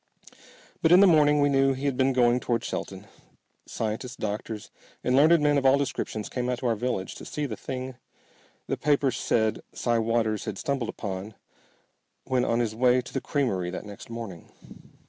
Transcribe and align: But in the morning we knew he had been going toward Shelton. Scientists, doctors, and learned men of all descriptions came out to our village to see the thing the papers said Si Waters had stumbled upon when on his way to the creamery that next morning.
But 0.81 0.91
in 0.91 0.99
the 0.99 1.05
morning 1.05 1.41
we 1.41 1.49
knew 1.49 1.73
he 1.73 1.85
had 1.85 1.95
been 1.95 2.11
going 2.11 2.39
toward 2.39 2.63
Shelton. 2.63 3.05
Scientists, 3.67 4.15
doctors, 4.15 4.71
and 5.03 5.15
learned 5.15 5.39
men 5.43 5.59
of 5.59 5.65
all 5.67 5.77
descriptions 5.77 6.27
came 6.27 6.49
out 6.49 6.57
to 6.57 6.65
our 6.65 6.75
village 6.75 7.13
to 7.13 7.23
see 7.23 7.45
the 7.45 7.55
thing 7.55 7.97
the 8.65 8.77
papers 8.77 9.17
said 9.17 9.61
Si 9.73 9.99
Waters 9.99 10.45
had 10.45 10.57
stumbled 10.57 10.89
upon 10.89 11.35
when 12.23 12.43
on 12.43 12.61
his 12.61 12.73
way 12.73 12.99
to 12.99 13.13
the 13.13 13.21
creamery 13.21 13.69
that 13.69 13.85
next 13.85 14.09
morning. 14.09 14.51